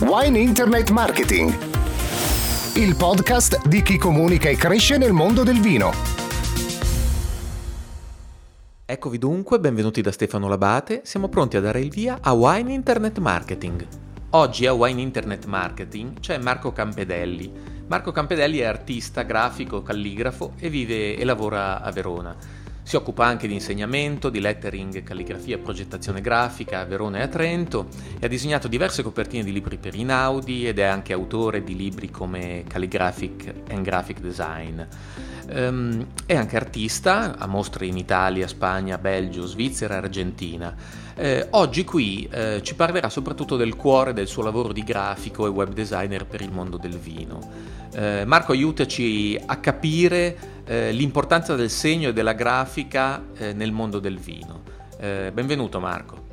[0.00, 1.52] Wine Internet Marketing,
[2.76, 5.90] il podcast di chi comunica e cresce nel mondo del vino.
[8.86, 13.18] Eccovi dunque, benvenuti da Stefano Labate, siamo pronti a dare il via a Wine Internet
[13.18, 13.86] Marketing.
[14.30, 17.52] Oggi a Wine Internet Marketing c'è Marco Campedelli.
[17.88, 22.36] Marco Campedelli è artista, grafico, calligrafo e vive e lavora a Verona.
[22.88, 27.28] Si occupa anche di insegnamento, di lettering, calligrafia e progettazione grafica a Verona e a
[27.28, 31.76] Trento e ha disegnato diverse copertine di libri per Inaudi ed è anche autore di
[31.76, 34.80] libri come Calligraphic and Graphic Design.
[35.50, 40.74] Um, è anche artista, ha mostre in Italia, Spagna, Belgio, Svizzera e Argentina.
[41.14, 45.50] Eh, oggi qui eh, ci parlerà soprattutto del cuore del suo lavoro di grafico e
[45.50, 47.76] web designer per il mondo del vino.
[47.92, 53.98] Eh, Marco, aiutaci a capire eh, l'importanza del segno e della grafica eh, nel mondo
[53.98, 54.60] del vino.
[55.00, 56.26] Eh, benvenuto Marco.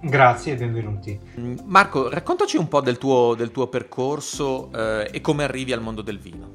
[0.00, 1.20] Grazie e benvenuti.
[1.38, 5.82] Mm, Marco, raccontaci un po' del tuo, del tuo percorso eh, e come arrivi al
[5.82, 6.52] mondo del vino.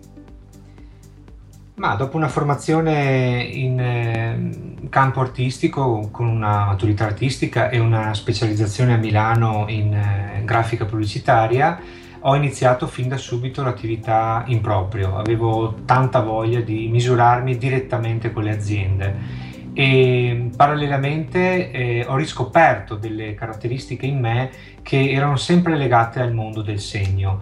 [1.76, 8.96] Ma dopo una formazione in eh, campo artistico con una maturità artistica e una specializzazione
[8.96, 11.80] a Milano in grafica pubblicitaria,
[12.22, 18.44] ho iniziato fin da subito l'attività in proprio, avevo tanta voglia di misurarmi direttamente con
[18.44, 24.50] le aziende e parallelamente eh, ho riscoperto delle caratteristiche in me
[24.82, 27.42] che erano sempre legate al mondo del segno.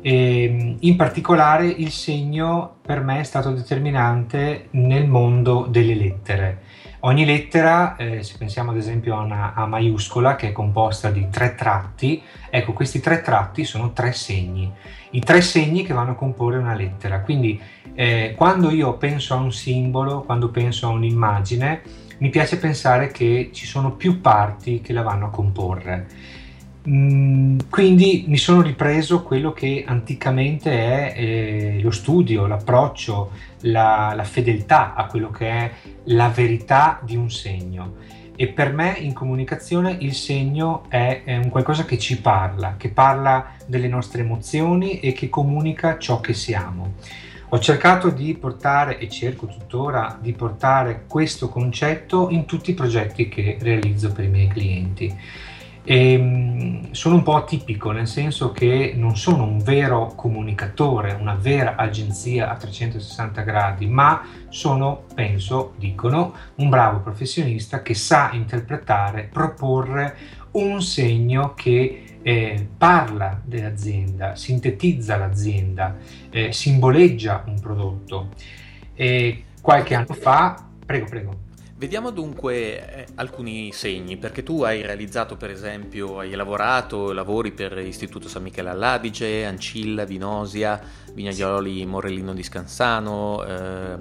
[0.00, 6.62] E, in particolare il segno per me è stato determinante nel mondo delle lettere.
[7.06, 11.28] Ogni lettera, eh, se pensiamo ad esempio a una A maiuscola che è composta di
[11.30, 14.68] tre tratti, ecco questi tre tratti sono tre segni,
[15.10, 17.20] i tre segni che vanno a comporre una lettera.
[17.20, 17.60] Quindi
[17.94, 21.82] eh, quando io penso a un simbolo, quando penso a un'immagine,
[22.18, 26.08] mi piace pensare che ci sono più parti che la vanno a comporre.
[26.88, 33.32] Mm, quindi mi sono ripreso quello che anticamente è eh, lo studio, l'approccio,
[33.62, 35.70] la, la, fedeltà a quello che è
[36.04, 37.94] la verità di un segno.
[38.36, 42.90] E per me in comunicazione il segno è, è un qualcosa che ci parla, che
[42.90, 46.94] parla delle nostre emozioni e che comunica ciò che siamo.
[47.48, 53.28] Ho cercato di portare e cerco tuttora di portare questo concetto in tutti i progetti
[53.28, 55.16] che realizzo per i miei clienti.
[55.88, 61.36] E ehm, sono un po' atipico nel senso che non sono un vero comunicatore, una
[61.36, 69.28] vera agenzia a 360 gradi, ma sono, penso, dicono, un bravo professionista che sa interpretare,
[69.32, 70.16] proporre
[70.52, 75.96] un segno che eh, parla dell'azienda, sintetizza l'azienda,
[76.30, 78.30] eh, simboleggia un prodotto.
[78.92, 81.45] E qualche anno fa, prego, prego.
[81.78, 82.54] Vediamo dunque
[82.90, 88.44] eh, alcuni segni, perché tu hai realizzato per esempio, hai lavorato, lavori per l'Istituto San
[88.44, 90.80] Michele all'Adige, Ancilla, Vinosia,
[91.12, 93.96] Vignaioli Morellino di Scansano, eh,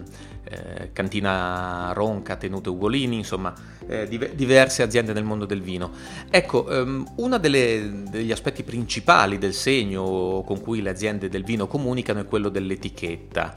[0.45, 3.53] eh, Cantina Ronca, Tenute Ugolini, insomma
[3.87, 5.91] eh, div- diverse aziende nel mondo del vino.
[6.29, 12.21] Ecco, um, uno degli aspetti principali del segno con cui le aziende del vino comunicano
[12.21, 13.53] è quello dell'etichetta.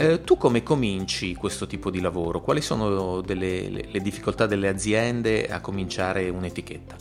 [0.00, 2.40] Eh, tu come cominci questo tipo di lavoro?
[2.40, 6.94] Quali sono delle, le, le difficoltà delle aziende a cominciare un'etichetta?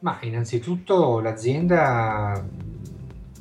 [0.00, 2.42] Ma innanzitutto l'azienda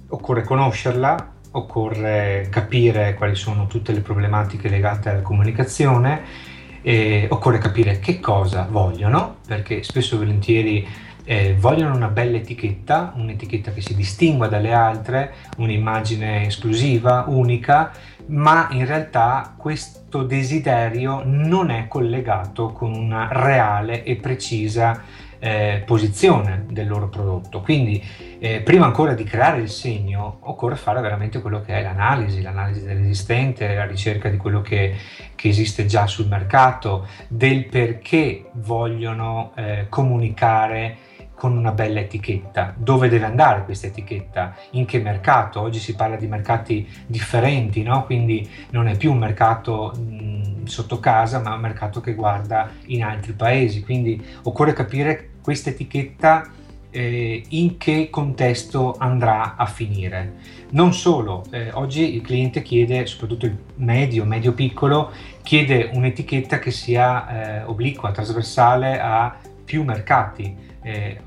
[0.09, 7.99] occorre conoscerla, occorre capire quali sono tutte le problematiche legate alla comunicazione, e occorre capire
[7.99, 10.87] che cosa vogliono, perché spesso e volentieri
[11.23, 17.93] eh, vogliono una bella etichetta, un'etichetta che si distingua dalle altre, un'immagine esclusiva, unica,
[18.27, 25.01] ma in realtà questo desiderio non è collegato con una reale e precisa
[25.43, 27.59] eh, posizione del loro prodotto.
[27.59, 28.01] Quindi
[28.39, 32.85] eh, prima ancora di creare il segno occorre fare veramente quello che è l'analisi, l'analisi
[32.85, 34.95] dell'esistente, la ricerca di quello che,
[35.35, 40.97] che esiste già sul mercato, del perché vogliono eh, comunicare
[41.35, 42.73] con una bella etichetta.
[42.77, 44.55] Dove deve andare questa etichetta?
[44.71, 45.61] In che mercato?
[45.61, 48.05] Oggi si parla di mercati differenti, no?
[48.05, 53.03] quindi non è più un mercato mh, sotto casa, ma un mercato che guarda in
[53.03, 53.83] altri paesi.
[53.83, 56.49] Quindi occorre capire questa etichetta
[56.93, 60.61] eh, in che contesto andrà a finire.
[60.69, 67.61] Non solo, eh, oggi il cliente chiede, soprattutto il medio, medio-piccolo, chiede un'etichetta che sia
[67.61, 70.71] eh, obliqua, trasversale a più mercati.
[70.83, 71.21] Eh,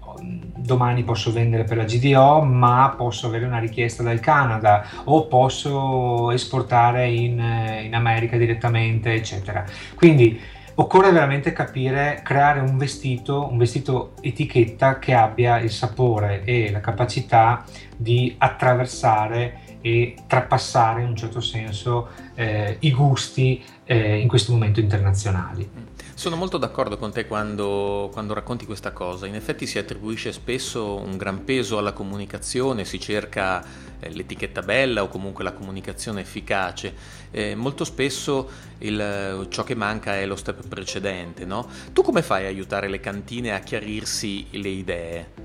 [0.56, 6.30] domani posso vendere per la GDO, ma posso avere una richiesta dal Canada o posso
[6.30, 7.38] esportare in,
[7.82, 9.64] in America direttamente, eccetera.
[9.94, 10.38] Quindi
[10.78, 16.80] occorre veramente capire, creare un vestito, un vestito etichetta che abbia il sapore e la
[16.80, 17.64] capacità
[17.96, 24.80] di attraversare e trapassare in un certo senso eh, i gusti eh, in questo momento
[24.80, 25.85] internazionali.
[26.16, 29.26] Sono molto d'accordo con te quando, quando, racconti questa cosa.
[29.26, 33.62] In effetti si attribuisce spesso un gran peso alla comunicazione, si cerca
[34.00, 36.94] eh, l'etichetta bella o comunque la comunicazione efficace.
[37.30, 38.48] Eh, molto spesso
[38.78, 41.44] il, ciò che manca è lo step precedente.
[41.44, 41.68] No?
[41.92, 45.44] Tu come fai a aiutare le cantine a chiarirsi le idee?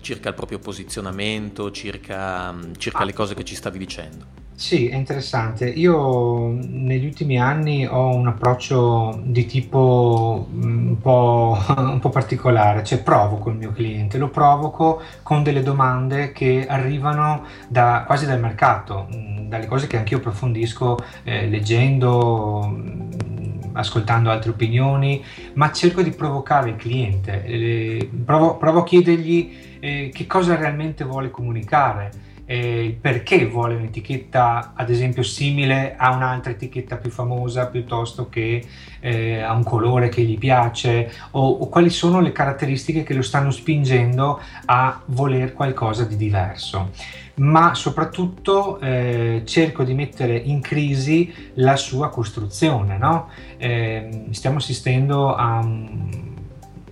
[0.00, 3.04] circa il proprio posizionamento, circa, circa ah.
[3.04, 4.45] le cose che ci stavi dicendo.
[4.58, 5.68] Sì, è interessante.
[5.68, 13.02] Io negli ultimi anni ho un approccio di tipo un po', un po', particolare, cioè
[13.02, 19.08] provoco il mio cliente, lo provoco con delle domande che arrivano da, quasi dal mercato,
[19.42, 22.74] dalle cose che anch'io approfondisco eh, leggendo,
[23.72, 30.10] ascoltando altre opinioni, ma cerco di provocare il cliente, eh, provo, provo a chiedergli eh,
[30.14, 36.96] che cosa realmente vuole comunicare, eh, perché vuole un'etichetta ad esempio simile a un'altra etichetta
[36.96, 38.64] più famosa piuttosto che
[39.00, 41.12] eh, a un colore che gli piace?
[41.32, 46.90] O, o, quali sono le caratteristiche che lo stanno spingendo a voler qualcosa di diverso?
[47.34, 53.28] Ma soprattutto eh, cerco di mettere in crisi la sua costruzione no?
[53.58, 55.68] eh, stiamo assistendo a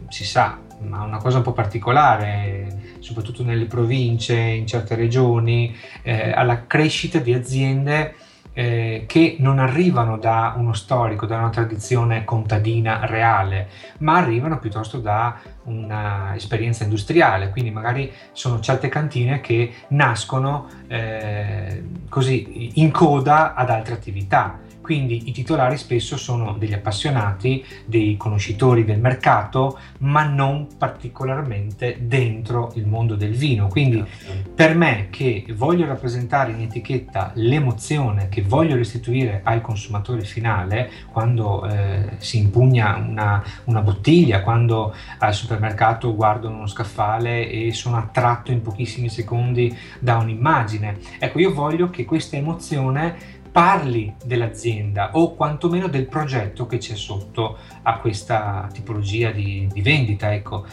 [0.09, 6.33] si sa ma una cosa un po' particolare, soprattutto nelle province, in certe regioni, eh,
[6.33, 8.15] alla crescita di aziende
[8.55, 13.69] eh, che non arrivano da uno storico, da una tradizione contadina reale,
[13.99, 22.81] ma arrivano piuttosto da un'esperienza industriale, quindi magari sono certe cantine che nascono eh, così
[22.81, 29.00] in coda ad altre attività quindi i titolari spesso sono degli appassionati, dei conoscitori del
[29.00, 33.69] mercato, ma non particolarmente dentro il mondo del vino.
[33.69, 34.50] Quindi certo.
[34.54, 41.66] per me che voglio rappresentare in etichetta l'emozione che voglio restituire al consumatore finale quando
[41.66, 48.52] eh, si impugna una, una bottiglia, quando al supermercato guardo uno scaffale e sono attratto
[48.52, 50.98] in pochissimi secondi da un'immagine.
[51.19, 57.56] Ecco, io voglio che questa emozione parli dell'azienda o quantomeno del progetto che c'è sotto
[57.83, 60.35] a questa tipologia di, di vendita.
[60.35, 60.67] Ecco.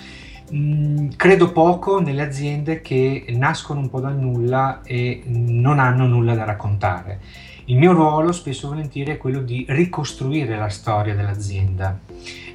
[0.52, 6.34] Mm, credo poco nelle aziende che nascono un po' dal nulla e non hanno nulla
[6.34, 7.20] da raccontare.
[7.66, 12.00] Il mio ruolo spesso e volentieri è quello di ricostruire la storia dell'azienda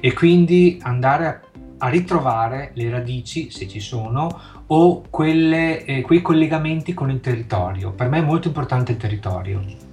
[0.01, 1.39] e quindi andare a,
[1.77, 4.27] a ritrovare le radici, se ci sono,
[4.67, 7.91] o quelle, eh, quei collegamenti con il territorio.
[7.91, 9.86] Per me è molto importante il territorio.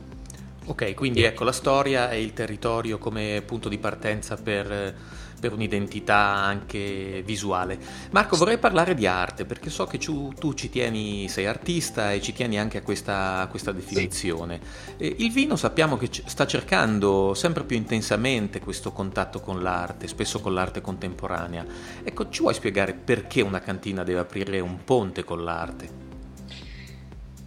[0.67, 4.95] Ok, quindi ecco la storia e il territorio come punto di partenza per,
[5.39, 7.79] per un'identità anche visuale.
[8.13, 12.23] Marco, vorrei parlare di arte perché so che tu, tu ci tieni, sei artista e
[12.23, 14.59] ci tieni anche a questa, a questa definizione.
[14.97, 15.17] Sì.
[15.19, 20.55] Il vino sappiamo che sta cercando sempre più intensamente questo contatto con l'arte, spesso con
[20.55, 21.63] l'arte contemporanea.
[22.03, 26.13] Ecco, ci vuoi spiegare perché una cantina deve aprire un ponte con l'arte?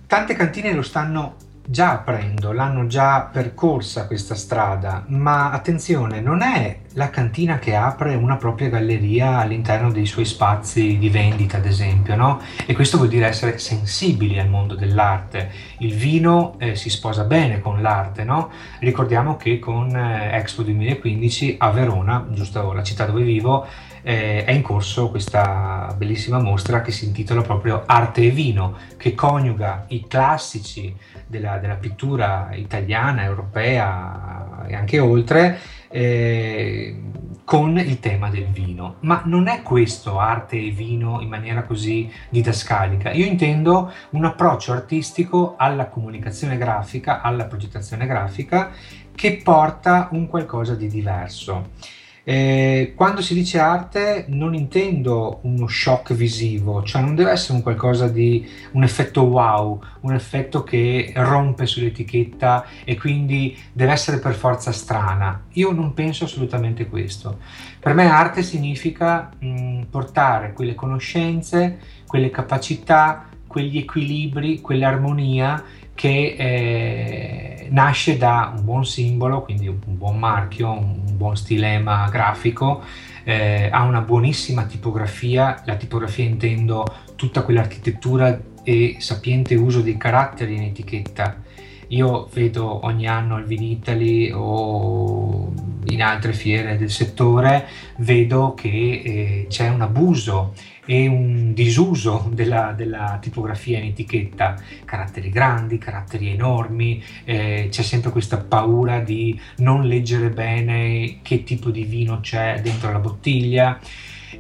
[0.06, 6.80] Tante cantine lo stanno già aprendo, l'hanno già percorsa questa strada, ma attenzione, non è
[6.94, 12.16] la cantina che apre una propria galleria all'interno dei suoi spazi di vendita, ad esempio,
[12.16, 12.40] no?
[12.66, 15.52] E questo vuol dire essere sensibili al mondo dell'arte.
[15.80, 18.50] Il vino eh, si sposa bene con l'arte, no?
[18.80, 23.68] Ricordiamo che con eh, Expo 2015 a Verona, giusto la città dove vivo,
[24.08, 29.14] eh, è in corso questa bellissima mostra che si intitola proprio Arte e Vino, che
[29.14, 30.96] coniuga i classici
[31.26, 35.60] della, della pittura italiana, europea e anche oltre,
[35.90, 37.02] eh,
[37.44, 38.96] con il tema del vino.
[39.02, 43.12] Ma non è questo arte e vino in maniera così didascalica.
[43.12, 48.72] Io intendo un approccio artistico alla comunicazione grafica, alla progettazione grafica,
[49.14, 52.06] che porta un qualcosa di diverso.
[52.30, 57.62] Eh, quando si dice arte non intendo uno shock visivo, cioè non deve essere un
[57.62, 64.34] qualcosa di un effetto wow, un effetto che rompe sull'etichetta e quindi deve essere per
[64.34, 65.46] forza strana.
[65.54, 67.40] Io non penso assolutamente questo.
[67.80, 75.64] Per me arte significa mh, portare quelle conoscenze, quelle capacità, quegli equilibri, quell'armonia
[75.98, 82.84] che eh, nasce da un buon simbolo, quindi un buon marchio, un buon stilema grafico,
[83.24, 86.86] eh, ha una buonissima tipografia, la tipografia intendo
[87.16, 91.42] tutta quell'architettura e sapiente uso dei caratteri in etichetta.
[91.88, 95.52] Io vedo ogni anno il Vinitali o
[95.86, 97.66] in altre fiere del settore
[97.98, 100.54] vedo che eh, c'è un abuso
[100.88, 108.12] e un disuso della, della, tipografia in etichetta, caratteri grandi, caratteri enormi, eh, c'è sempre
[108.12, 113.80] questa paura di non leggere bene che tipo di vino c'è dentro la bottiglia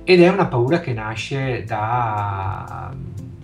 [0.03, 2.93] ed è una paura che nasce da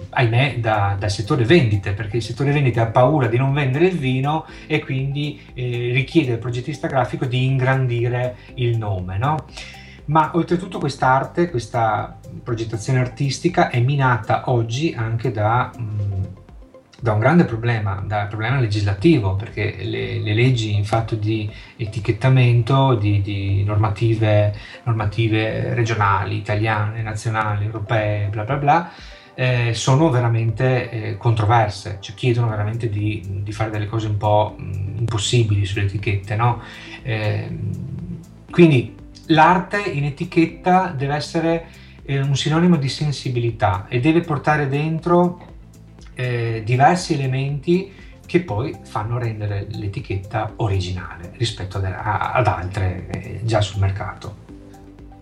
[0.09, 3.97] ahimè, da, dal settore vendite, perché il settore vendite ha paura di non vendere il
[3.97, 9.17] vino e quindi eh, richiede al progettista grafico di ingrandire il nome.
[9.17, 9.45] No?
[10.05, 16.23] Ma oltretutto quest'arte, questa progettazione artistica è minata oggi anche da, mm,
[16.99, 22.95] da un grande problema, dal problema legislativo, perché le, le leggi in fatto di etichettamento,
[22.95, 28.91] di, di normative, normative regionali, italiane, nazionali, europee, bla bla bla,
[29.35, 34.55] eh, sono veramente eh, controverse, cioè chiedono veramente di, di, fare delle cose un po'
[34.59, 36.35] mm, impossibili sulle etichette.
[36.35, 36.61] No?
[37.01, 37.57] Eh,
[38.51, 38.95] quindi
[39.27, 41.65] l'arte in etichetta deve essere
[42.05, 45.51] eh, un sinonimo di sensibilità e deve portare dentro
[46.13, 47.91] eh, diversi elementi
[48.25, 54.43] che poi fanno rendere l'etichetta originale rispetto ad, ad altre eh, già sul mercato.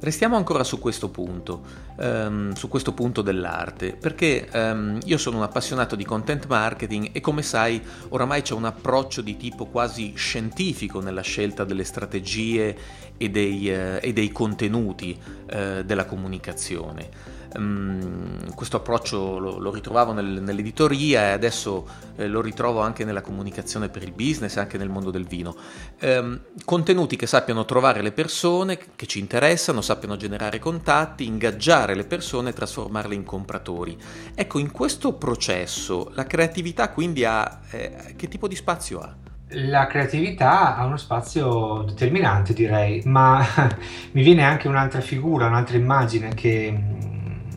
[0.02, 1.62] Restiamo ancora su questo punto,
[1.98, 7.22] um, su questo punto dell'arte, perché um, io sono un appassionato di content marketing e
[7.22, 12.76] come sai oramai c'è un approccio di tipo quasi scientifico nella scelta delle strategie
[13.22, 17.40] e dei, uh, e dei contenuti uh, della comunicazione.
[17.54, 21.86] Um, questo approccio lo, lo ritrovavo nel, nell'editoria e adesso
[22.16, 25.56] eh, lo ritrovo anche nella comunicazione per il business e anche nel mondo del vino.
[26.02, 32.06] Um, contenuti che sappiano trovare le persone che ci interessano, sappiano generare contatti, ingaggiare le
[32.06, 33.98] persone e trasformarle in compratori.
[34.34, 37.60] Ecco, in questo processo la creatività quindi ha...
[37.70, 39.31] Eh, che tipo di spazio ha?
[39.54, 43.46] La creatività ha uno spazio determinante, direi, ma
[44.14, 46.74] mi viene anche un'altra figura, un'altra immagine che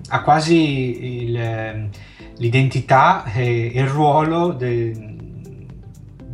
[0.09, 1.89] ha quasi il,
[2.39, 5.14] l'identità e il ruolo de,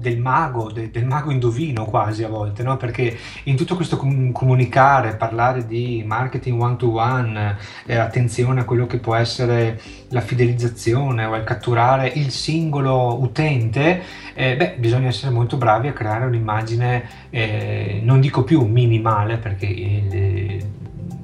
[0.01, 2.77] del mago, de, del mago indovino quasi a volte, no?
[2.77, 8.65] perché in tutto questo com- comunicare, parlare di marketing one to one, eh, attenzione a
[8.65, 14.03] quello che può essere la fidelizzazione o il catturare il singolo utente,
[14.35, 19.67] eh, beh, bisogna essere molto bravi a creare un'immagine, eh, non dico più minimale, perché
[19.67, 20.67] eh,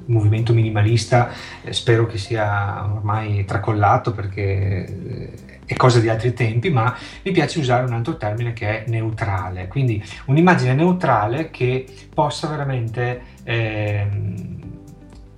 [0.07, 1.29] movimento minimalista
[1.63, 7.59] eh, spero che sia ormai tracollato perché è cosa di altri tempi, ma mi piace
[7.59, 14.07] usare un altro termine che è neutrale, quindi un'immagine neutrale che possa veramente eh,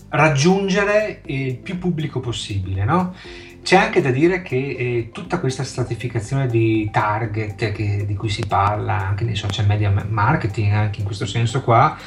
[0.09, 2.85] raggiungere il più pubblico possibile.
[2.85, 3.15] No?
[3.63, 8.45] C'è anche da dire che eh, tutta questa stratificazione di target che, di cui si
[8.47, 11.97] parla anche nei social media marketing, anche in questo senso qua,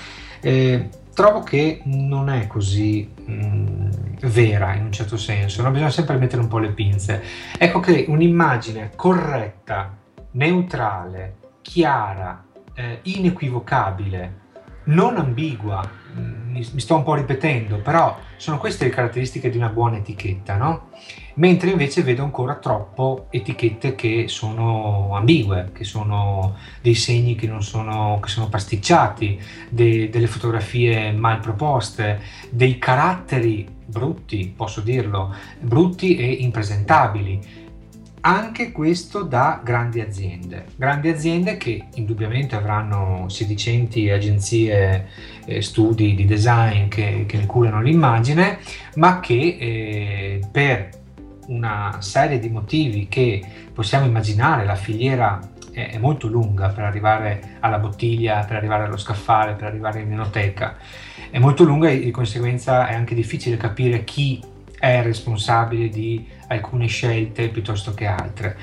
[0.40, 3.90] eh, trovo che non è così mh, mm,
[4.22, 5.70] vera in un certo senso, no?
[5.70, 7.22] bisogna sempre mettere un po' le pinze.
[7.58, 9.96] Ecco che un'immagine corretta,
[10.32, 14.40] neutrale, chiara, eh, inequivocabile,
[14.84, 19.68] non ambigua, mi, mi, sto un po' ripetendo, però sono queste le caratteristiche di una
[19.68, 20.90] buona etichetta, no?
[21.34, 28.18] mentre invece vedo ancora troppo etichette che sono ambigue, che sono dei segni che, sono,
[28.20, 36.26] che sono pasticciati, de, delle fotografie mal proposte, dei caratteri brutti, posso dirlo, brutti e
[36.26, 37.60] impresentabili.
[38.24, 45.08] Anche questo da grandi aziende, grandi aziende che indubbiamente avranno sedicenti agenzie,
[45.44, 48.60] eh, studi di design che, che ne curano l'immagine,
[48.94, 50.90] ma che eh, per
[51.48, 55.40] una serie di motivi che possiamo immaginare, la filiera
[55.72, 60.12] è, è molto lunga per arrivare alla bottiglia, per arrivare allo scaffale, per arrivare in
[60.12, 60.76] enoteca,
[61.28, 64.50] è molto lunga e di conseguenza è anche difficile capire chi
[64.82, 68.56] è responsabile di alcune scelte piuttosto che altre.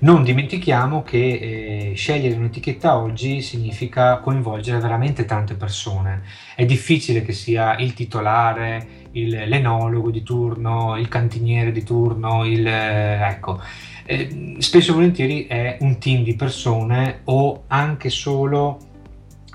[0.00, 6.22] Non dimentichiamo che eh, scegliere un'etichetta oggi significa coinvolgere veramente tante persone.
[6.56, 12.66] È difficile che sia il titolare, il, l'enologo di turno, il cantiniere di turno, il,
[12.66, 13.60] ecco,
[14.06, 18.78] eh, spesso e volentieri è un team di persone o anche solo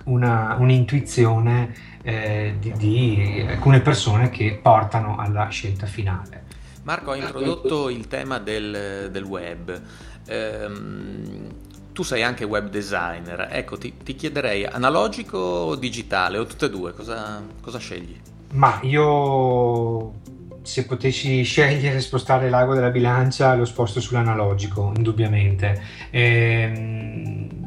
[0.06, 6.44] una, un'intuizione eh, di, di, alcune persone che portano alla scelta finale.
[6.84, 9.82] Marco ha introdotto il tema del, del web.
[10.28, 11.48] Ehm,
[11.92, 16.70] tu sei anche web designer, ecco ti, ti, chiederei analogico o digitale o tutte e
[16.70, 18.20] due, cosa, cosa scegli?
[18.54, 20.14] Ma io
[20.62, 25.82] se potessi scegliere spostare l'ago della bilancia lo sposto sull'analogico, indubbiamente.
[26.12, 27.65] Ehm,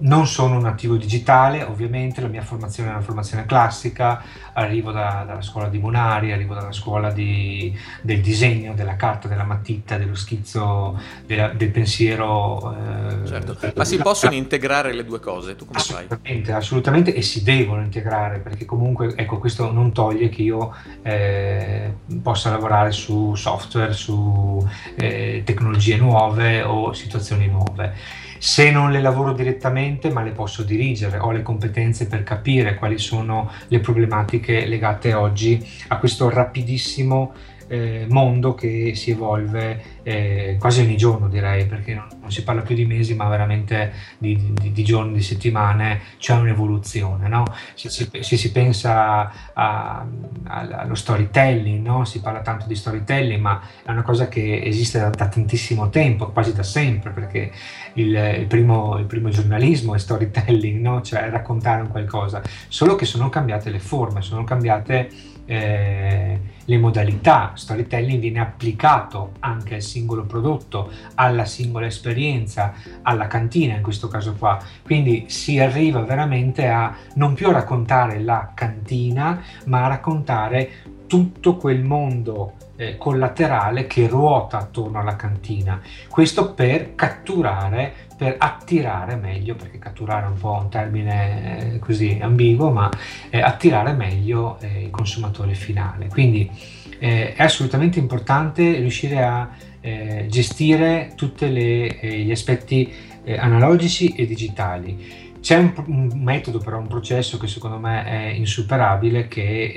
[0.00, 5.24] non sono un nativo digitale, ovviamente la mia formazione è una formazione classica, arrivo da,
[5.26, 10.14] dalla scuola di Munari, arrivo dalla scuola di, del disegno, della carta, della matita, dello
[10.14, 12.74] schizzo, della, del pensiero.
[12.74, 13.56] Eh, certo.
[13.74, 15.56] Ma si possono integrare le due cose?
[15.56, 16.60] Tu come assolutamente, fai?
[16.60, 21.92] Assolutamente, e si devono integrare, perché comunque ecco, questo non toglie che io eh,
[22.22, 29.34] possa lavorare su software, su eh, tecnologie nuove o situazioni nuove se non le lavoro
[29.34, 35.12] direttamente ma le posso dirigere, ho le competenze per capire quali sono le problematiche legate
[35.12, 37.34] oggi a questo rapidissimo
[37.70, 42.62] eh, mondo che si evolve eh, quasi ogni giorno direi perché non, non, si parla
[42.62, 47.28] più di mesi ma veramente di, di, di giorni, di settimane, c'è un'evoluzione.
[47.28, 47.44] No?
[47.74, 50.04] Se, si, se, si, pensa a,
[50.42, 52.04] a, allo storytelling, no?
[52.04, 56.30] si parla tanto di storytelling ma è una cosa che esiste da, da tantissimo tempo,
[56.30, 57.52] quasi da sempre perché
[57.94, 61.02] il, il, primo, il primo, giornalismo è storytelling, no?
[61.02, 67.50] cioè raccontare un qualcosa, solo che sono cambiate le forme, sono cambiate eh, le modalità.
[67.54, 74.34] Storytelling viene applicato anche al singolo prodotto, alla singola esperienza, alla cantina in questo caso
[74.34, 74.62] qua.
[74.84, 80.70] Quindi si arriva veramente a non più raccontare la cantina, ma a raccontare
[81.08, 85.80] tutto quel mondo eh, collaterale che ruota attorno alla cantina.
[86.08, 92.18] Questo per catturare, per attirare meglio, perché catturare è un po' un termine eh, così
[92.20, 92.90] ambiguo, ma
[93.30, 96.08] eh, attirare meglio eh, il consumatore finale.
[96.08, 96.50] Quindi
[96.98, 99.48] eh, è assolutamente importante riuscire a
[99.80, 102.92] eh, gestire tutti gli aspetti
[103.24, 109.26] analogici e digitali c'è un, un, metodo, però un processo che secondo me è insuperabile
[109.26, 109.72] che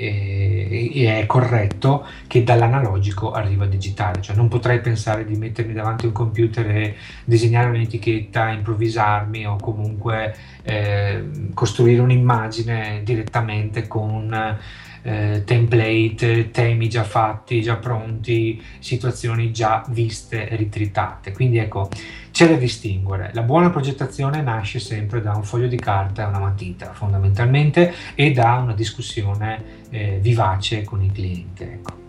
[1.00, 4.20] è, è, corretto, che dall'analogico arriva al digitale.
[4.20, 9.56] Cioè non potrei pensare di mettermi davanti a un computer e disegnare un'etichetta, improvvisarmi o
[9.56, 14.58] comunque eh, costruire un'immagine direttamente con
[15.04, 21.32] eh, template, temi già fatti, già pronti, situazioni già viste, ritritate.
[21.32, 21.88] Quindi ecco,
[22.32, 23.30] c'è da distinguere.
[23.34, 28.32] La buona progettazione nasce sempre da un foglio di carta e una matita, fondamentalmente, e
[28.32, 31.64] da una discussione eh, vivace con il cliente.
[31.64, 32.03] Ecco.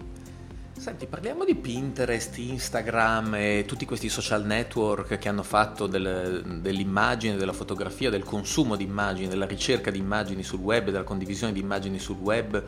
[0.86, 7.38] Senti, parliamo di Pinterest, Instagram e tutti questi social network che hanno fatto del, dell'immagine,
[7.38, 11.60] della fotografia, del consumo di immagini, della ricerca di immagini sul web, della condivisione di
[11.60, 12.64] immagini sul web,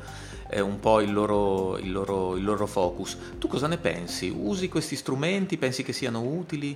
[0.50, 3.16] eh, un po' il loro, il, loro, il loro focus.
[3.38, 4.36] Tu cosa ne pensi?
[4.36, 5.60] Usi questi strumenti?
[5.60, 6.76] Pensi che siano utili?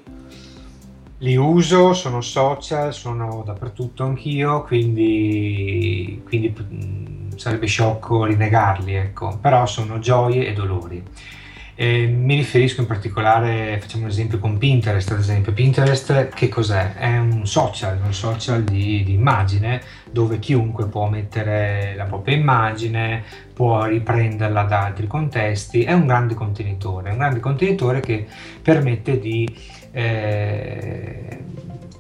[1.17, 6.51] Li uso, sono social, sono dappertutto anch'io, quindi, quindi
[7.41, 11.03] sarebbe sciocco rinegarli, ecco, però sono gioie e dolori.
[11.73, 15.51] E mi riferisco in particolare, facciamo un esempio con Pinterest, ad esempio.
[15.51, 16.93] Pinterest che cos'è?
[16.93, 23.23] È un social, un social di, di immagine dove chiunque può mettere la propria immagine,
[23.51, 28.27] può riprenderla da altri contesti, è un grande contenitore, un grande contenitore che
[28.61, 29.51] permette di
[29.93, 31.39] eh,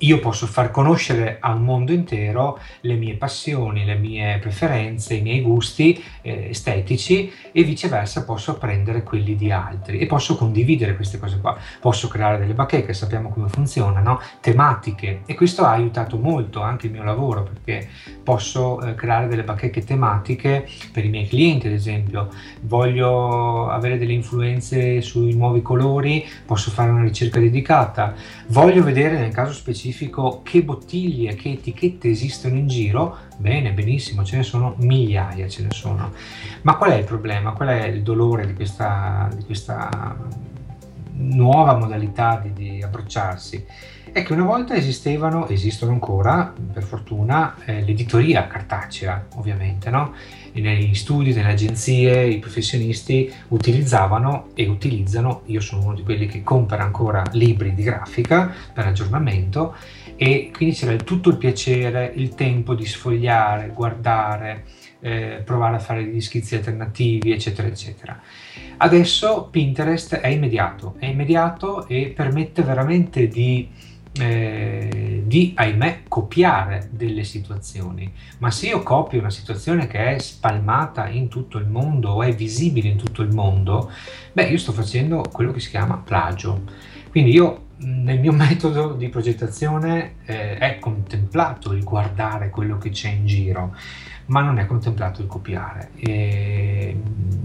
[0.01, 5.41] io posso far conoscere al mondo intero le mie passioni, le mie preferenze, i miei
[5.41, 11.39] gusti eh, estetici e viceversa posso apprendere quelli di altri e posso condividere queste cose
[11.39, 11.57] qua.
[11.79, 16.93] Posso creare delle bacheche, sappiamo come funzionano, tematiche e questo ha aiutato molto anche il
[16.93, 17.87] mio lavoro perché
[18.23, 22.29] posso eh, creare delle bacheche tematiche per i miei clienti ad esempio.
[22.61, 28.15] Voglio avere delle influenze sui nuovi colori, posso fare una ricerca dedicata.
[28.47, 34.23] Voglio vedere nel caso specifico specifico che bottiglie, che etichette esistono in giro, bene, benissimo,
[34.23, 36.13] ce ne sono migliaia, ce ne sono.
[36.61, 37.51] Ma qual è il problema?
[37.51, 40.15] Qual è il dolore di questa, di questa
[41.13, 43.65] nuova modalità di, di, approcciarsi?
[44.11, 50.13] È che una volta esistevano, esistono ancora, per fortuna, eh, l'editoria cartacea, ovviamente, no?
[50.53, 56.43] Negli studi, nelle agenzie, i professionisti utilizzavano e utilizzano, io sono uno di quelli che
[56.43, 59.75] compra ancora libri di grafica per aggiornamento
[60.15, 64.65] e quindi c'era tutto il piacere, il tempo di sfogliare, guardare,
[64.99, 68.21] eh, provare a fare degli schizzi alternativi, eccetera, eccetera.
[68.77, 73.67] Adesso Pinterest è immediato, è immediato e permette veramente di
[74.19, 78.11] eh, di, ahimè, copiare delle situazioni.
[78.39, 82.33] Ma se io copio una situazione che è spalmata in tutto il mondo o è
[82.33, 83.89] visibile in tutto il mondo,
[84.33, 86.63] beh, io sto facendo quello che si chiama plagio.
[87.09, 93.09] Quindi io nel mio metodo di progettazione eh, è contemplato il guardare quello che c'è
[93.09, 93.75] in giro,
[94.27, 95.91] ma non è contemplato il copiare.
[95.95, 96.97] E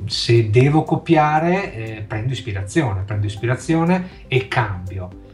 [0.07, 5.25] se devo copiare, eh, prendo ispirazione, prendo ispirazione e cambio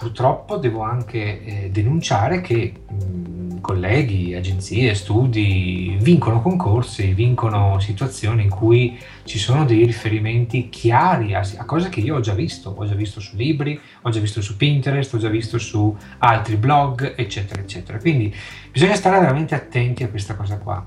[0.00, 8.48] purtroppo devo anche eh, denunciare che mh, colleghi, agenzie, studi vincono concorsi, vincono situazioni in
[8.48, 12.86] cui ci sono dei riferimenti chiari a, a, cose che io ho già visto, ho
[12.86, 17.12] già visto su libri, ho già visto su Pinterest, ho già visto su altri blog,
[17.14, 17.98] eccetera, eccetera.
[17.98, 18.34] Quindi
[18.72, 20.82] bisogna stare veramente attenti a questa cosa qua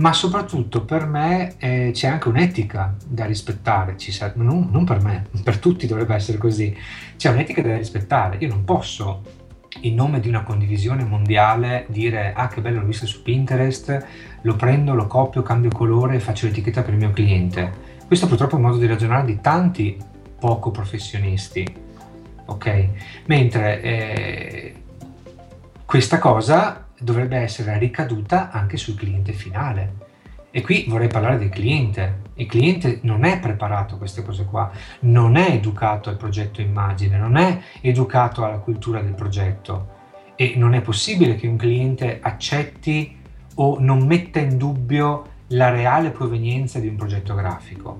[0.00, 5.26] ma soprattutto per me eh, c'è anche un'etica da rispettare, sa- non, non, per me,
[5.44, 6.74] per tutti dovrebbe essere così,
[7.16, 9.38] c'è un'etica da rispettare, io non posso
[9.82, 14.06] in nome di una condivisione mondiale dire ah che bello l'ho visto su Pinterest,
[14.40, 17.88] lo prendo, lo copio, cambio colore e faccio l'etichetta per il mio cliente.
[18.06, 19.98] Questo purtroppo è un modo di ragionare di tanti
[20.38, 21.64] poco professionisti,
[22.46, 22.88] ok?
[23.26, 24.74] Mentre eh,
[25.84, 30.08] questa cosa dovrebbe essere ricaduta anche sul cliente finale.
[30.50, 32.22] E qui vorrei parlare del cliente.
[32.34, 37.18] Il cliente non è preparato a queste cose qua, non è educato al progetto immagine,
[37.18, 39.98] non è educato alla cultura del progetto
[40.34, 43.16] e non è possibile che un cliente accetti
[43.54, 47.96] o non metta in dubbio la reale provenienza di un progetto grafico.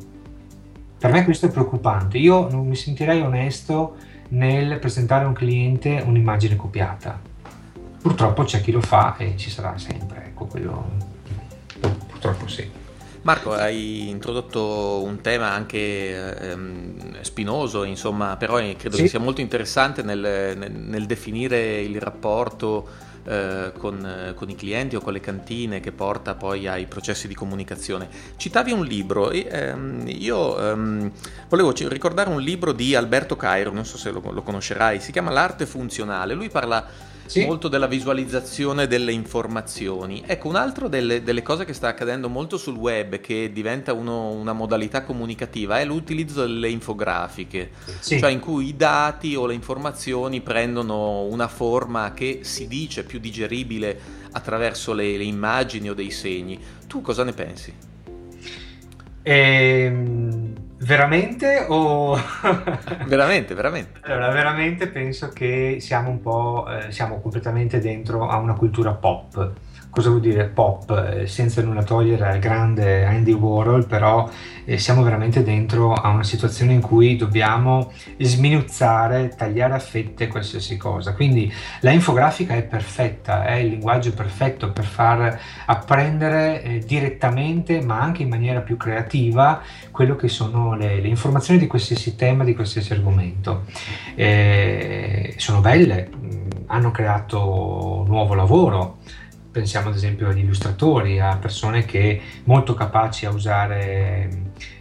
[0.99, 2.19] Per me questo è preoccupante.
[2.19, 3.97] Io non mi sentirei onesto
[4.31, 7.30] nel presentare a un cliente un'immagine copiata
[8.01, 11.19] Purtroppo c'è chi lo fa e ci sarà sempre, ecco, quello
[12.09, 12.69] purtroppo sì.
[13.23, 19.03] Marco, hai introdotto un tema anche ehm, spinoso, insomma, però credo sì.
[19.03, 24.97] che sia molto interessante nel, nel, nel definire il rapporto eh, con, con, i clienti
[24.97, 28.09] o con le cantine che porta poi ai processi di comunicazione.
[28.37, 31.13] Citavi un libro e ehm, io ehm,
[31.51, 35.31] volevo ricordare un libro di Alberto Cairo, non so se lo, lo conoscerai, si chiama
[35.31, 36.33] L'arte funzionale.
[36.33, 37.45] Lui parla sì.
[37.47, 40.23] molto della visualizzazione delle informazioni.
[40.27, 44.53] Ecco, un'altra delle, delle, cose che sta accadendo molto sul web, che diventa uno, una
[44.53, 48.19] modalità comunicativa, è l'utilizzo delle infografiche, sì.
[48.19, 53.21] cioè in cui i dati o le informazioni prendono una forma che si dice più
[53.21, 56.59] digeribile attraverso le, le immagini o dei segni.
[56.89, 57.73] Tu cosa ne pensi?
[59.23, 60.40] Ehm
[60.83, 62.17] Veramente o...
[63.07, 64.01] veramente, veramente.
[64.03, 69.53] Allora, veramente penso che siamo un po', eh, siamo completamente dentro a una cultura pop
[69.91, 74.29] cosa vuol dire pop, eh, senza nulla togliere al grande Andy Warhol, però
[74.65, 80.77] eh, siamo veramente dentro a una situazione in cui dobbiamo sminuzzare, tagliare a fette qualsiasi
[80.77, 81.13] cosa.
[81.13, 88.01] Quindi la infografica è perfetta, è il linguaggio perfetto per far apprendere eh, direttamente, ma
[88.01, 92.55] anche in maniera più creativa, quello che sono le, le informazioni di qualsiasi tema, di
[92.55, 93.65] qualsiasi argomento.
[94.15, 98.99] Eh, sono belle, mh, hanno creato nuovo lavoro
[99.51, 104.29] pensiamo ad esempio agli illustratori, a persone che molto capaci a usare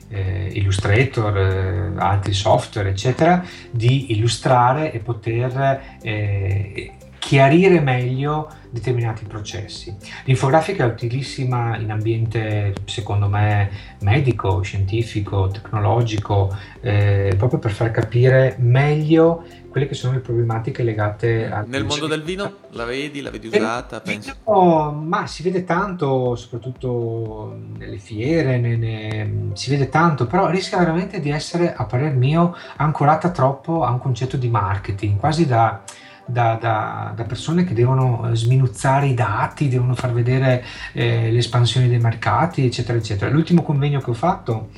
[0.10, 9.96] eh, Illustrator, eh, altri software, eccetera, di illustrare e poter eh, chiarire meglio determinati processi.
[10.26, 13.70] L'infografica è utilissima in ambiente, secondo me,
[14.02, 21.50] medico, scientifico, tecnologico, eh, proprio per far capire meglio quelle che sono le problematiche legate
[21.50, 21.68] al...
[21.68, 24.02] Nel mondo del vino la vedi, la vedi usata?
[24.02, 24.36] Penso?
[24.46, 31.20] Vino, ma si vede tanto, soprattutto nelle fiere, nelle, si vede tanto, però rischia veramente
[31.20, 35.82] di essere, a parer mio, ancorata troppo a un concetto di marketing, quasi da...
[36.32, 41.88] Da, da, da, persone che devono sminuzzare i dati, devono far vedere eh, le espansioni
[41.88, 43.32] dei mercati, eccetera, eccetera.
[43.32, 44.70] L'ultimo convegno che ho fatto,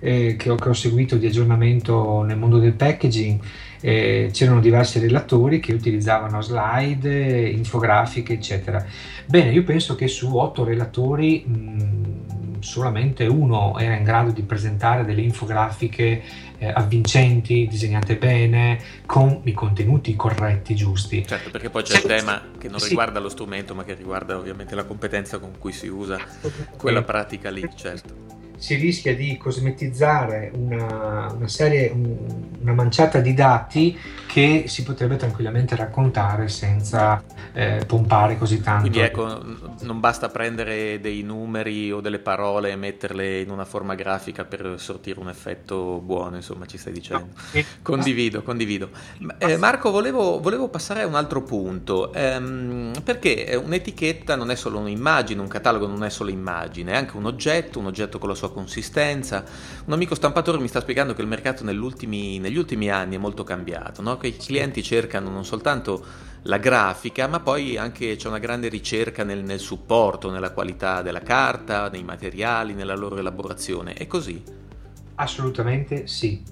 [0.00, 3.40] eh, che, ho, che, ho, seguito di aggiornamento nel mondo del packaging,
[3.80, 8.84] eh, c'erano diversi relatori che utilizzavano slide, infografiche, eccetera.
[9.26, 15.04] Bene, io penso che su otto relatori mh, solamente uno era in grado di presentare
[15.04, 16.22] delle infografiche
[16.58, 21.24] eh, avvincenti, disegnate bene, con i contenuti corretti, giusti.
[21.26, 22.88] Certo, perché poi c'è il tema che non sì.
[22.88, 26.18] riguarda lo strumento, ma che riguarda ovviamente la competenza con cui si usa
[26.76, 32.16] quella pratica lì, certo si rischia di cosmetizzare una, una serie, un,
[32.60, 38.82] una manciata di dati che si potrebbe tranquillamente raccontare senza eh, pompare così tanto.
[38.82, 39.40] Quindi ecco,
[39.80, 44.74] non basta prendere dei numeri o delle parole e metterle in una forma grafica per
[44.78, 47.28] sortire un effetto buono, insomma ci stai dicendo.
[47.52, 47.62] No.
[47.82, 48.90] Condivido, condivido.
[49.38, 54.78] Eh, Marco, volevo, volevo, passare a un altro punto, ehm, perché un'etichetta non è solo
[54.78, 58.34] un'immagine, un catalogo non è solo immagine, è anche un oggetto, un oggetto con la
[58.34, 59.44] sua sua consistenza.
[59.84, 64.02] Un amico stampatore mi sta spiegando che il mercato negli ultimi anni è molto cambiato,
[64.02, 64.16] no?
[64.16, 69.22] che i clienti cercano non soltanto la grafica, ma poi anche c'è una grande ricerca
[69.22, 73.94] nel, nel supporto, nella qualità della carta, nei materiali, nella loro elaborazione.
[73.94, 74.42] È così?
[75.16, 76.42] Assolutamente sì.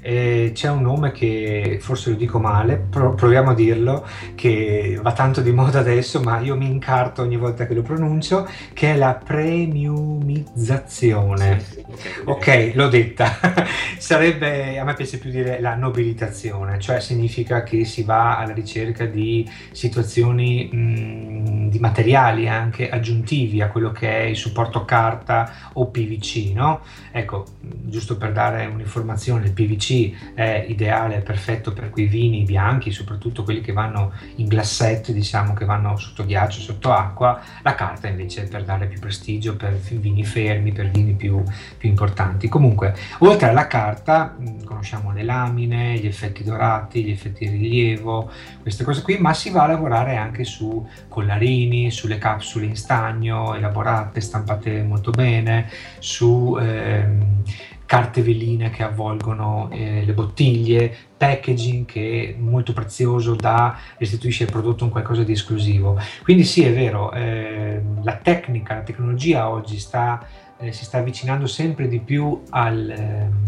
[0.00, 5.12] Eh, c'è un nome che forse lo dico male, però proviamo a dirlo, che va
[5.12, 8.96] tanto di moda adesso, ma io mi incarto ogni volta che lo pronuncio, che è
[8.96, 11.60] la premiumizzazione.
[11.60, 11.84] Sì,
[12.24, 13.38] ok, l'ho detta.
[13.98, 19.04] Sarebbe, a me piace più dire la nobilitazione, cioè significa che si va alla ricerca
[19.04, 25.88] di situazioni mh, di materiali anche aggiuntivi a quello che è il supporto carta o
[25.88, 26.82] PVC, no?
[27.10, 29.87] Ecco, giusto per dare un'informazione, il PVC
[30.34, 35.54] è ideale, è perfetto per quei vini bianchi, soprattutto quelli che vanno in glassette, diciamo
[35.54, 39.72] che vanno sotto ghiaccio, sotto acqua, la carta invece è per dare più prestigio per
[39.74, 41.42] vini fermi, per vini più,
[41.76, 42.48] più importanti.
[42.48, 49.02] Comunque, oltre alla carta, conosciamo le lamine, gli effetti dorati, gli effetti rilievo, queste cose
[49.02, 54.82] qui, ma si va a lavorare anche su collarini, sulle capsule in stagno, elaborate, stampate
[54.82, 56.56] molto bene, su...
[56.60, 57.42] Ehm,
[57.88, 64.50] carte veline che avvolgono eh, le bottiglie, packaging che è molto prezioso da restituisce al
[64.50, 65.98] prodotto un qualcosa di esclusivo.
[66.22, 70.22] Quindi sì, è vero, eh, la tecnica, la tecnologia oggi sta,
[70.58, 73.44] eh, si sta avvicinando sempre di più al, ehm,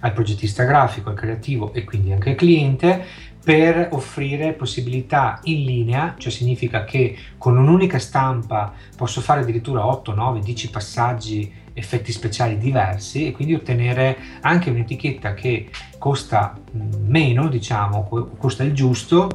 [0.00, 3.04] al progettista grafico, al creativo e quindi anche al cliente
[3.44, 10.14] per offrire possibilità in linea, cioè significa che con un'unica stampa posso fare addirittura 8,
[10.14, 18.30] 9, 10 passaggi effetti speciali diversi e quindi ottenere anche un'etichetta che costa meno, diciamo,
[18.38, 19.28] costa il giusto,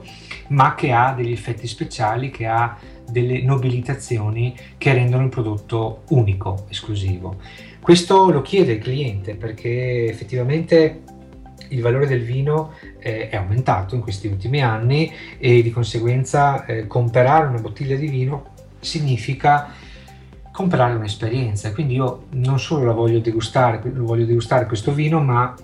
[0.47, 2.77] ma che ha degli effetti speciali, che ha
[3.09, 7.37] delle nobilitazioni che rendono il prodotto unico, esclusivo.
[7.81, 11.01] Questo lo chiede il cliente perché effettivamente
[11.69, 16.87] il valore del vino eh, è aumentato in questi ultimi anni e di conseguenza eh,
[16.87, 19.73] comprare una bottiglia di vino significa
[20.59, 21.71] comprare un'esperienza.
[21.71, 25.55] Quindi io non solo la voglio degustare, voglio degustare questo vino, ma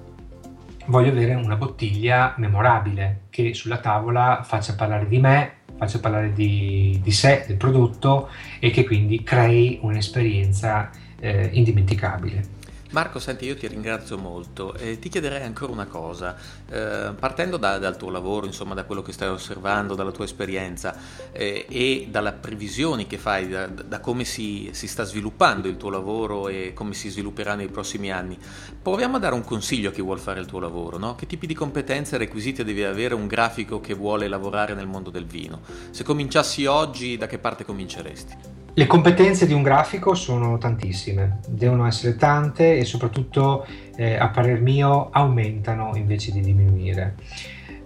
[0.85, 6.97] voglio avere una bottiglia memorabile che sulla tavola faccia parlare di me, faccia parlare di,
[7.03, 8.29] di sé, del prodotto
[8.61, 12.54] e che quindi crei un'esperienza eh, indimenticabile.
[12.95, 16.33] Marco, senti, io ti ringrazio molto e ti chiederei ancora una cosa.
[16.69, 20.95] Eh, partendo da, dal tuo lavoro, insomma, da quello che stai osservando, dalla tua esperienza
[21.33, 25.89] eh, e dalle previsioni che fai, da, da come si, si, sta sviluppando il tuo
[25.89, 28.37] lavoro e come si svilupperà nei prossimi anni,
[28.81, 31.15] proviamo a dare un consiglio a chi vuole fare il tuo lavoro, no?
[31.15, 35.09] Che tipi di competenze e requisiti deve avere un grafico che vuole lavorare nel mondo
[35.09, 35.59] del vino?
[35.89, 38.64] Se cominciassi oggi, da che parte cominceresti?
[38.77, 44.59] Le competenze di un grafico sono tantissime, devono essere tante e soprattutto eh, a parer
[44.59, 47.15] mio aumentano invece di diminuire.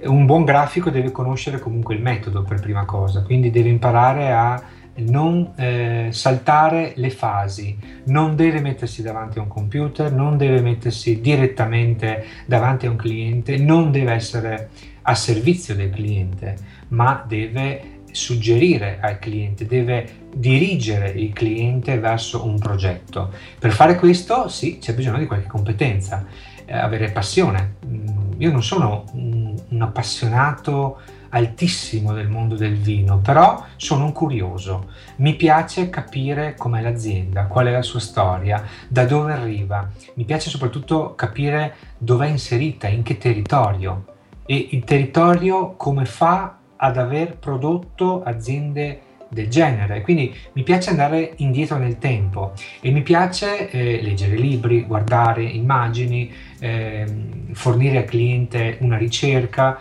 [0.06, 4.64] Un buon grafico deve conoscere comunque il metodo per prima cosa, quindi deve imparare a
[4.96, 11.22] non eh, saltare le fasi, non deve mettersi davanti a un computer, non deve mettersi
[11.22, 14.70] direttamente davanti a un cliente, non deve essere
[15.04, 16.56] a servizio del cliente,
[16.88, 23.32] ma deve suggerire al cliente, deve dirigere il cliente verso un progetto.
[23.58, 26.26] Per fare questo, sì, c'è bisogno di qualche competenza,
[26.66, 27.76] eh, avere passione.
[27.86, 34.12] Mm, io non sono un, un appassionato altissimo del mondo del vino, però sono un
[34.12, 34.92] curioso.
[35.18, 39.90] Mi piace capire com'è l'azienda, qual è la sua storia, da dove arriva.
[40.16, 44.06] Mi piace soprattutto capire dove è inserita, in che territorio
[44.52, 50.02] e il territorio come fa ad aver prodotto aziende del genere.
[50.02, 56.32] Quindi mi piace andare indietro nel tempo e mi piace eh, leggere libri, guardare immagini,
[56.60, 57.06] eh,
[57.54, 59.80] fornire al cliente una ricerca.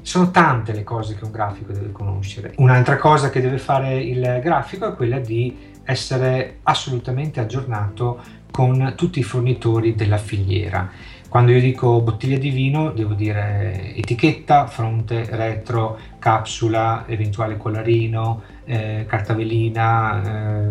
[0.00, 2.52] Sono tante le cose che un grafico deve conoscere.
[2.56, 9.18] Un'altra cosa che deve fare il grafico è quella di essere assolutamente aggiornato con tutti
[9.18, 10.90] i fornitori della filiera
[11.36, 19.04] quando io dico bottiglia di vino devo dire etichetta, fronte, retro, capsula, eventuale collarino, eh,
[19.06, 20.70] carta velina,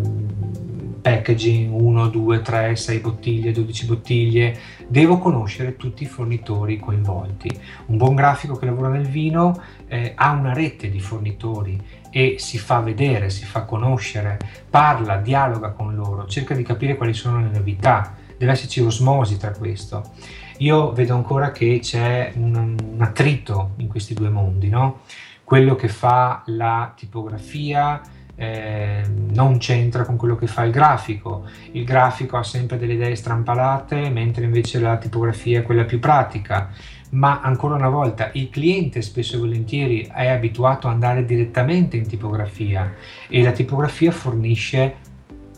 [1.00, 4.58] packaging 1, 2, 3, 6 bottiglie, 12 bottiglie.
[4.88, 7.48] Devo conoscere tutti i fornitori coinvolti.
[7.86, 12.58] Un buon grafico che lavora nel vino eh, ha una rete di fornitori e si
[12.58, 14.36] fa vedere, si fa conoscere,
[14.68, 18.24] parla, dialoga con loro, cerca di capire quali sono le novità.
[18.36, 20.12] Deve esserci osmosi tra questo
[20.58, 25.00] io vedo ancora che c'è un, un attrito in questi due mondi, no?
[25.44, 28.00] quello che fa la tipografia
[28.34, 33.14] eh, non c'entra con quello che fa il grafico, il grafico ha sempre delle idee
[33.14, 36.70] strampalate, mentre invece la tipografia è quella più pratica.
[37.10, 42.08] Ma ancora una volta il cliente spesso e volentieri è abituato ad andare direttamente in
[42.08, 42.92] tipografia
[43.28, 44.96] e la tipografia fornisce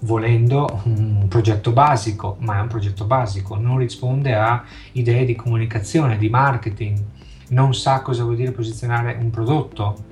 [0.00, 6.18] volendo un progetto basico, ma è un progetto basico, non risponde a idee di comunicazione,
[6.18, 6.98] di marketing,
[7.48, 10.04] non sa cosa vuol dire posizionare un prodotto.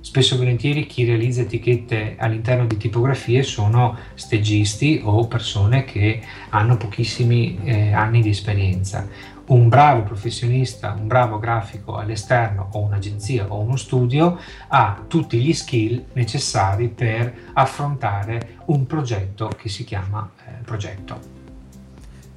[0.00, 6.76] Spesso e volentieri chi realizza etichette all'interno di tipografie sono stagisti o persone che hanno
[6.76, 9.08] pochissimi eh, anni di esperienza
[9.46, 15.52] un bravo professionista, un bravo grafico all'esterno o un'agenzia o uno studio ha tutti gli
[15.52, 21.33] skill necessari per affrontare un progetto che si chiama eh, progetto.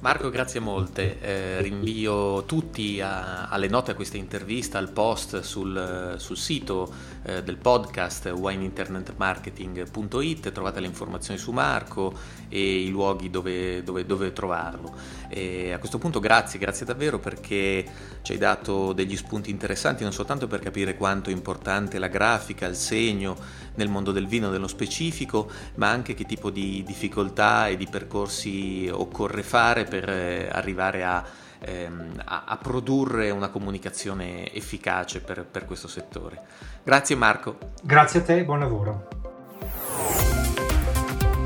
[0.00, 1.20] Marco, grazie molte.
[1.20, 6.88] Eh, rinvio tutti a, alle note a questa intervista, al post sul, sul sito
[7.24, 10.52] eh, del podcast wineinternetmarketing.it.
[10.52, 12.16] Trovate le informazioni su Marco
[12.48, 14.94] e i luoghi dove, dove, dove trovarlo.
[15.28, 17.84] E a questo punto grazie, grazie davvero perché
[18.22, 22.66] ci hai dato degli spunti interessanti non soltanto per capire quanto è importante la grafica,
[22.66, 27.76] il segno nel mondo del vino nello specifico, ma anche che tipo di difficoltà e
[27.76, 31.24] di percorsi occorre fare per eh, arrivare a,
[31.60, 36.42] ehm, a, a, produrre una comunicazione efficace per, per questo settore.
[36.82, 37.58] Grazie Marco.
[37.82, 39.08] Grazie a te, buon lavoro.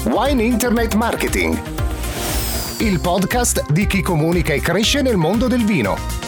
[0.07, 1.57] Wine Internet Marketing,
[2.81, 6.22] il podcast di chi comunica e cresce nel mondo del vino